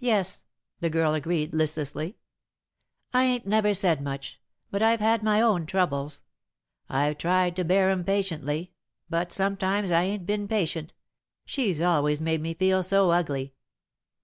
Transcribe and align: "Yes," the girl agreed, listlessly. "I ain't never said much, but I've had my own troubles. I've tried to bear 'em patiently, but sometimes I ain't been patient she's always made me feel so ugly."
"Yes," 0.00 0.46
the 0.80 0.90
girl 0.90 1.14
agreed, 1.14 1.54
listlessly. 1.54 2.18
"I 3.14 3.22
ain't 3.22 3.46
never 3.46 3.72
said 3.72 4.02
much, 4.02 4.40
but 4.72 4.82
I've 4.82 4.98
had 4.98 5.22
my 5.22 5.40
own 5.40 5.64
troubles. 5.64 6.24
I've 6.88 7.18
tried 7.18 7.54
to 7.54 7.64
bear 7.64 7.90
'em 7.90 8.02
patiently, 8.02 8.72
but 9.08 9.30
sometimes 9.30 9.92
I 9.92 10.02
ain't 10.02 10.26
been 10.26 10.48
patient 10.48 10.92
she's 11.44 11.80
always 11.80 12.20
made 12.20 12.40
me 12.40 12.52
feel 12.52 12.82
so 12.82 13.12
ugly." 13.12 13.54